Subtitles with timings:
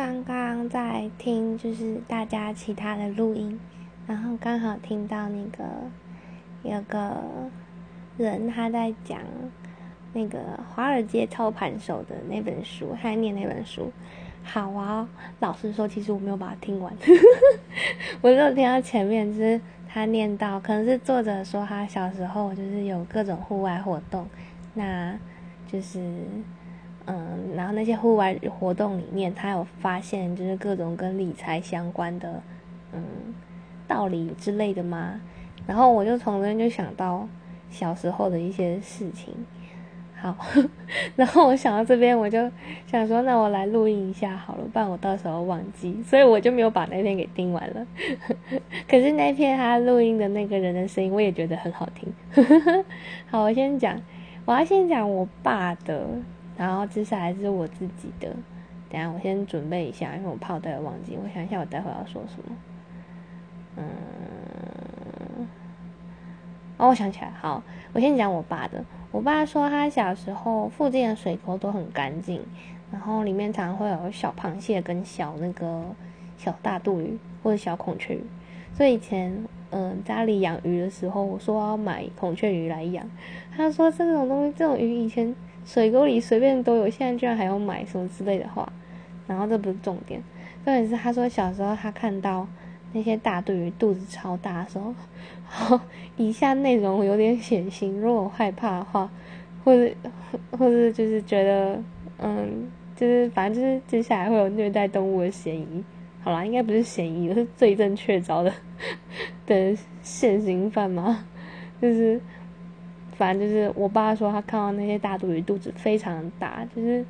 [0.00, 3.60] 刚刚在听就是大家其他的录音，
[4.06, 5.62] 然后刚好听到那个
[6.62, 7.22] 有个
[8.16, 9.20] 人他在讲
[10.14, 10.38] 那个
[10.70, 13.92] 华尔街操盘手的那本书，他念那本书。
[14.42, 15.06] 好啊，
[15.40, 16.90] 老实说，其实我没有把它听完，
[18.22, 24.26] 我只有听到前面，就是他念到，可能是作者说他小时候就是有各种户外活动，
[24.72, 25.14] 那
[25.70, 26.00] 就是。
[27.10, 32.40] 嗯，然后那些户外活动里面，他有发现就是各种跟理财相关的
[32.92, 33.02] 嗯
[33.88, 35.20] 道理之类的吗？
[35.66, 37.28] 然后我就从那就想到
[37.70, 39.34] 小时候的一些事情。
[40.20, 40.36] 好，
[41.16, 42.38] 然后我想到这边，我就
[42.86, 47.86] 想说，那我来录音一下好了，不然我到时候忘记，所以我就没有把那篇给听完了。
[48.86, 52.12] 可是那篇他录音的那个人的声音，我也觉得很好听。
[53.30, 53.98] 好，我先讲，
[54.44, 56.06] 我要先讲我爸的。
[56.60, 58.28] 然后接下来是我自己的，
[58.90, 61.16] 等下我先准备一下，因为我怕我待会忘记。
[61.16, 62.56] 我想一下，我待会要说什么。
[63.78, 65.48] 嗯，
[66.76, 67.62] 哦，我想起来，好，
[67.94, 68.84] 我先讲我爸的。
[69.10, 72.42] 我爸说他小时候附近的水沟都很干净，
[72.92, 75.82] 然后里面常常会有小螃蟹跟小那个
[76.36, 78.24] 小大肚鱼或者小孔雀鱼，
[78.74, 79.34] 所以以前
[79.70, 83.08] 嗯家里养鱼的时候，我说要买孔雀鱼来养，
[83.56, 85.34] 他说这种东西，这种鱼以前。
[85.72, 88.72] 水沟里随便都有，现在居然还要买什么之类的话，
[89.28, 90.20] 然后这不是重点，
[90.64, 92.44] 重点是他说小时候他看到
[92.92, 94.92] 那些大肚鱼肚子超大的时候，
[95.44, 95.80] 好，
[96.16, 99.08] 以下内容有点血腥，如果害怕的话，
[99.62, 99.94] 或者
[100.50, 101.80] 或者就是觉得
[102.18, 105.84] 嗯，就是反正就是接下来会有虐待动物的嫌疑，
[106.20, 108.52] 好啦，应该不是嫌疑，是罪证确凿的
[109.46, 111.26] 的现行犯嘛？
[111.80, 112.20] 就是。
[113.20, 117.04] 反正就是我爸说他看到那些大肚鱼肚子非常大，就是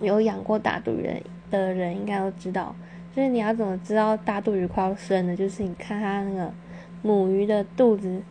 [0.00, 1.10] 有养过大肚鱼
[1.50, 2.72] 的人应该都知道，
[3.12, 6.52] 就是你要怎么知道大肚鱼快要生了，就是你看它那个
[7.02, 8.22] 母鱼的肚子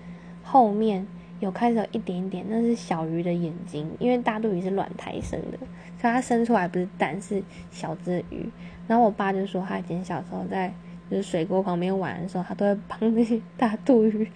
[0.42, 1.06] 后面
[1.42, 5.58] 有开始有一点点，那是小鱼的眼睛，因为大肚鱼是卵胎生的，
[6.00, 8.50] 所以它生出来不是蛋是小只鱼。
[8.88, 10.74] 然后我爸就说他以前小时候在
[11.12, 14.28] 就是水沟旁边玩的时候，他都会帮那些大肚鱼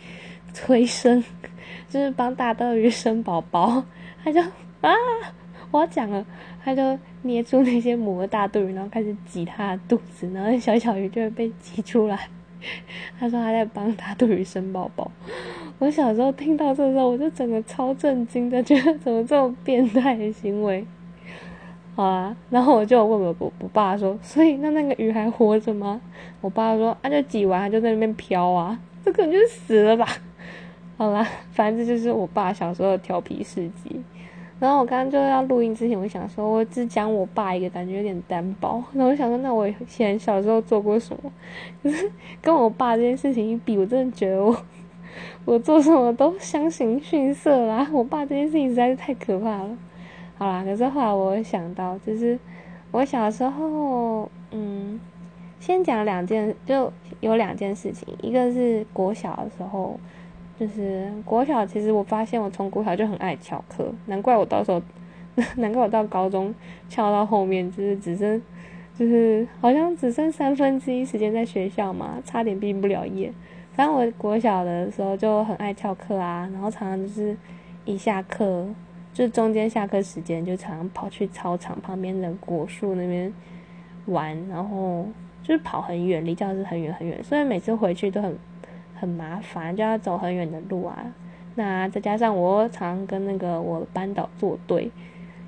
[0.53, 1.23] 催生。
[1.89, 3.83] 就是帮大肚鱼生宝宝，
[4.23, 4.41] 他就
[4.81, 4.91] 啊，
[5.71, 6.23] 我讲了，
[6.63, 12.27] 他就捏住那些母的大肚鱼，然后开始挤它的肚子，然后小小鱼就会被挤出来。
[13.19, 15.11] 他说他在帮大肚鱼生宝宝。
[15.79, 20.85] 我小时候听到这时候，我就整个超震惊的，觉得怎么这么变态的行为？
[21.95, 26.01] 好啊，然后我就问我我我爸说，所以那那个鱼还活着吗？
[26.41, 30.05] 我爸说，啊就挤完，它就在那边飘啊，这可能就死了吧。
[30.97, 34.01] 好啦，反正这就是我爸小时候的调皮事迹。
[34.59, 38.83] 然后我刚刚就要录音之前，我想说，我只讲我爸一个，感觉有点单薄。
[38.93, 41.31] 然后我想说，那我以前小时候做过什么？
[41.81, 42.11] 可是
[42.41, 44.55] 跟我爸这件事情一比，我真的觉得我
[45.45, 47.87] 我做什么都相形逊色啦。
[47.91, 49.77] 我爸这件事情实在是太可怕了。
[50.37, 52.37] 好啦，可是后来我想到，就是
[52.91, 54.99] 我小时候，嗯，
[55.59, 56.91] 先讲两件，就
[57.21, 59.99] 有两件事情，一个是国小的时候。
[60.57, 64.81] 就是国小，其实我发现我从国小就很爱翘课，难怪我到时候，
[65.57, 66.55] 难怪我到高中
[66.87, 68.41] 翘到后面，就是只剩，
[68.97, 73.33] 就是好像只剩三分之一时间在学校嘛，差点毕不了业。
[73.73, 77.35] 反正我国小的时候就很爱翘课啊，然后常常就是
[77.83, 78.65] 一下课，
[79.15, 83.33] 就中间下课时间就常常跑去操场旁边的果树那边
[84.05, 85.07] 玩，然后
[85.41, 88.37] 就是跑很远，离教室很远很远，所以每次回去都很。
[88.97, 91.13] 很麻烦，就要走很远的路啊。
[91.55, 94.89] 那再加上我常跟那个我班导作对，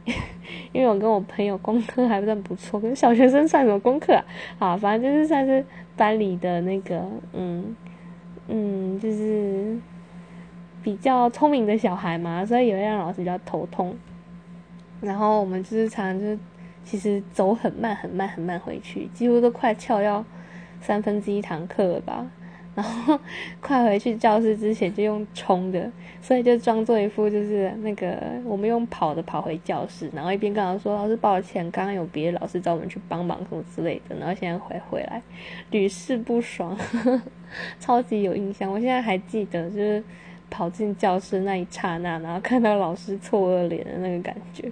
[0.74, 4.26] 因为我跟我朋友功课还算不错，跟小学生算什么功课啊？
[4.60, 5.64] 好，反正就是算是
[5.96, 7.02] 班里的那个，
[7.32, 7.74] 嗯
[8.50, 9.78] 嗯，就是
[10.88, 13.94] 比较聪明的小孩嘛，所以也会让老师比较头痛。
[15.02, 16.40] 然后我们就是常常就是
[16.86, 20.24] 其实走很慢很慢很慢回去，几乎都快翘要
[20.80, 22.26] 三分之一堂课了吧。
[22.74, 23.20] 然后
[23.60, 25.92] 快回去教室之前就用冲的，
[26.22, 35.22] 所以就装作一副就是那个我们用跑的跑回教室，然后一边跟老师说：“老师抱歉，刚刚有别的老师找我们去帮忙什么之类的。”然后现在回回来，
[35.72, 36.78] 屡试不爽，
[37.78, 38.72] 超级有印象。
[38.72, 40.04] 我现在还记得，就是
[40.50, 44.72] 跑进教室那一刹那，然后看到老师错愕脸的那个感觉。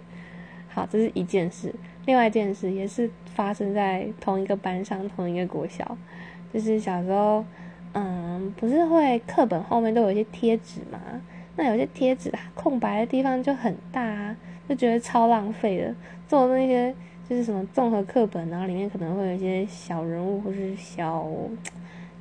[0.70, 1.74] 好，这是一件事。
[2.06, 5.98] 另外一件事也是发生在同一个班上，同一个国小，
[6.54, 7.44] 就是小时候。
[7.98, 11.00] 嗯，不是会课本后面都有一些贴纸吗？
[11.56, 14.36] 那有些贴纸空白的地方就很大，啊
[14.68, 15.96] 就觉得超浪费的。
[16.28, 16.94] 做那些
[17.30, 21.26] 就是什么综合课本，然后里面可能会有一些小人物或是小，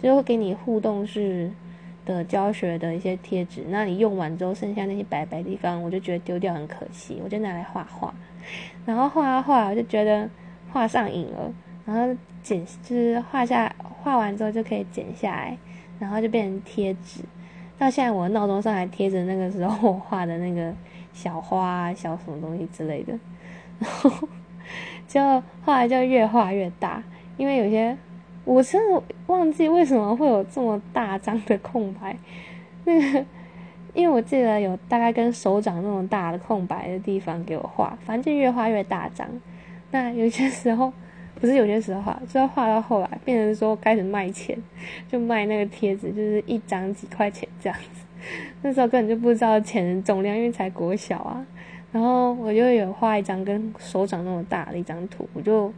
[0.00, 1.50] 就会给你互动式
[2.04, 3.64] 的教学的一些贴纸。
[3.68, 8.14] 那你用完之后，剩下那些白白地方，我就觉得丢掉很可惜，我就拿来画画。
[8.84, 10.28] 然后画啊画，我就觉得
[10.72, 11.52] 画上瘾了。
[11.86, 15.56] 然后剪就是画下画完之后就可以剪下来，
[15.98, 17.20] 然后就变成贴纸。
[17.78, 20.72] 到现在我闹钟上还贴着那个时候我画的那个
[21.12, 23.12] 小花、小什么东西之类的。
[23.80, 24.28] 然后
[25.08, 25.20] 就
[25.64, 27.02] 后来就越画越大，
[27.36, 27.96] 因为有些
[28.44, 32.16] 我真的忘记为什么会有这么大张的空白。
[32.84, 33.24] 那个
[33.92, 39.28] 因为我记得有大概跟手掌那么大的空白的地方给我画，反正就越画越大张。
[39.90, 40.92] 那有些时候。
[41.40, 44.56] 不是有些时候画，就要画到后来变成说开始卖钱，
[45.08, 48.04] 就卖那个贴纸，就是一张几块钱这样子。
[48.62, 51.44] 那时候根本就不知道钱的重量，因为才国小啊。
[51.90, 55.70] 然后我就有画一张跟手掌那么大的一张图，我就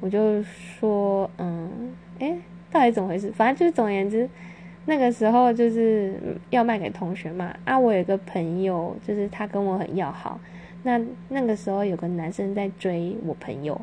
[0.00, 2.36] 我就说，嗯，诶，
[2.70, 3.32] 到底怎么回事？
[3.32, 4.28] 反正就是总而言之，
[4.86, 6.14] 那个时候就是
[6.50, 7.54] 要卖给同学嘛。
[7.64, 10.38] 啊，我有个朋友，就是他跟我很要好。
[10.82, 13.80] 那那个时候有个男生在追我朋友。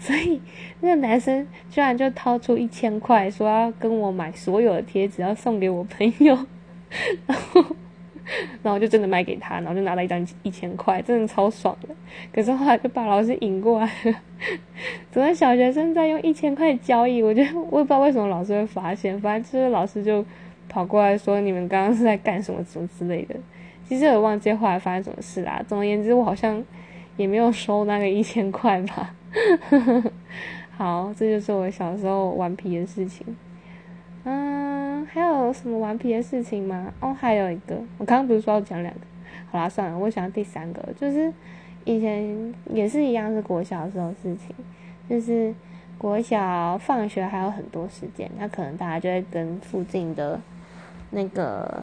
[0.00, 0.40] 所以
[0.80, 6.38] 那个男生居然就掏出一千块，说要跟我买所有的贴纸，要送给我朋友，
[7.26, 7.64] 然后，
[8.62, 11.88] 然后就真的卖给他，然后就拿了一张一千块，真的超爽的。
[12.32, 14.14] 可是后来就把老师引过来了，
[15.10, 17.22] 怎么小学生在用一千块交易？
[17.22, 20.24] 我觉得我也不知道为什么老师会发现，反正就是老师就
[20.68, 23.34] 跑过来说你们刚刚是在干什么什么之类的。
[23.88, 25.62] 其实我忘记后来发生什么事啦。
[25.66, 26.62] 总而言之，我好像
[27.16, 29.14] 也没有收那个一千块吧。
[30.76, 33.26] 好，这就是我小时候顽皮的事情。
[34.24, 36.92] 嗯，还有什么顽皮的事情吗？
[37.00, 39.00] 哦，还有一个，我刚刚不是说要讲两个？
[39.50, 41.32] 好啦，算了，我想第三个，就是
[41.84, 44.54] 以前也是一样是国小的时候事情，
[45.08, 45.54] 就是
[45.96, 50.40] 国小放学还有很多时间，那可能大家就会跟附近的
[51.10, 51.82] 那个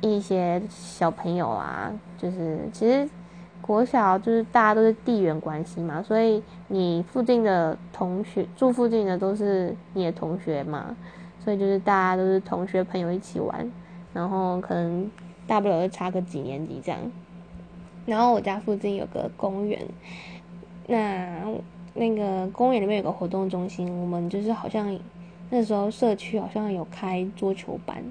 [0.00, 3.08] 一些小朋友啊，就是其实。
[3.62, 10.96] 国小就是大家都是地缘关系嘛，所以你附近的同学住附近的都是你的同学嘛，
[11.42, 13.70] 所以就是大家都是同学朋友一起玩，
[14.12, 15.10] 然后可能
[15.46, 17.00] 大不了就差个几年级这样。
[18.06, 19.80] 然后我家附近有个公园，
[20.86, 21.42] 那
[21.94, 24.98] 那个公园里面有个活动中心，我们就是好像
[25.50, 28.02] 那时候社区好像有开桌球班，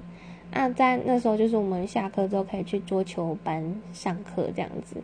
[0.50, 3.62] 那在那时候就是我们下课之后可以去桌球班
[3.92, 4.96] 上课这样子。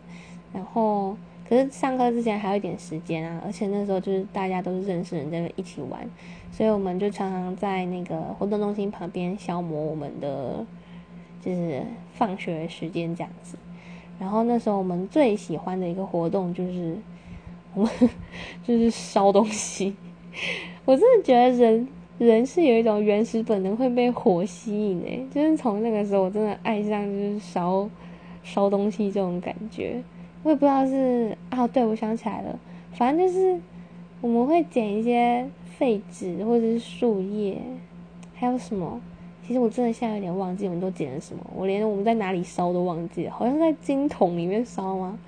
[0.53, 1.17] 然后，
[1.49, 6.09] 可是上课之前还有一点时间啊，而且那时候就是大家都是认识人在一起玩，
[6.51, 10.67] 所以我们就常常在那个活动中心旁边消磨我们的
[11.41, 11.83] 就是
[12.15, 13.57] 放学时间这样子。
[14.19, 16.97] 然后那时候我们最喜欢的一个活动就是
[17.75, 17.91] 我们
[18.67, 19.95] 就是烧东西。
[20.85, 21.89] 我真的觉得人
[22.19, 27.89] 人是有一种原始本能会被火吸引诶，就是从那个时候我真的爱上就是烧
[28.43, 30.03] 烧东西这种感觉。
[30.47, 32.57] 我也不知道是啊，对，我想起来了，
[32.93, 33.61] 反正就是
[34.21, 35.45] 我们会捡一些
[35.77, 37.61] 废纸或者是树叶，
[38.33, 39.01] 还有什么？
[39.45, 45.19] 其实我真的现在有点忘记我们都捡了什么，我连我们在哪里烧都忘记了，好像在金桶里面烧吗？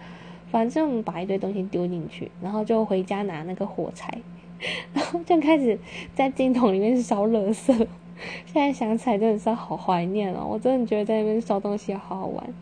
[0.52, 4.08] 反正我们把一堆东西丢进去，然后就回家拿那个火柴，
[4.94, 5.76] 然后就开始
[6.14, 7.74] 在金桶里面烧垃圾。
[8.46, 12.54] 现在想起来真的是好怀念哦，我真的觉得在那边烧东西好好玩。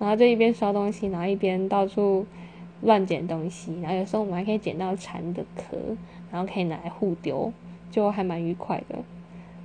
[0.00, 2.26] 然后就一边烧东西，然后一边到处
[2.82, 5.76] 乱捡东西，然后有时候我们还可以捡到蝉的壳，
[6.32, 7.52] 然后可以拿来互丢，
[7.90, 8.98] 就还蛮愉快的。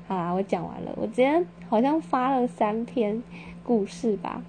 [0.08, 0.92] 好啦，我讲完了。
[0.98, 3.24] 我今天好像发了三篇
[3.64, 4.44] 故事吧，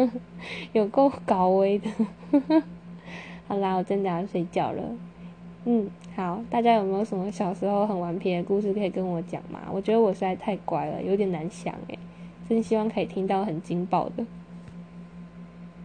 [0.72, 1.90] 有够高危的。
[3.46, 4.82] 好啦，我真的要睡觉了。
[5.66, 9.60] 嗯，好，大家有没有什么小时候很顽皮的故事可以跟我讲吗？
[9.70, 11.98] 我觉得我实在太乖了，有点难想诶，
[12.48, 14.24] 真希望可以听到很劲爆的。